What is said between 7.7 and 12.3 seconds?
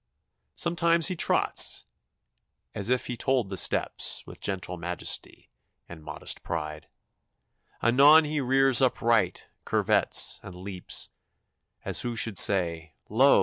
Anon he rears upright, curvets, and leaps, As who